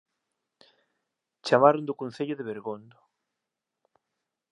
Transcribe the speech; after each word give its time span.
Chamaron 1.45 1.83
do 1.87 1.97
Concello 2.01 2.35
de 2.37 2.47
Bergondo 2.49 2.97